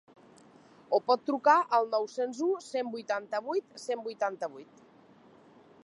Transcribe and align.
O 0.97 0.99
pot 1.09 1.21
trucar 1.29 1.55
al 1.79 1.85
nou-cents 1.91 2.39
u 2.47 2.49
cent 2.71 2.91
vuitanta-vuit 2.97 3.79
cent 3.87 4.03
vuitanta-vuit. 4.09 4.85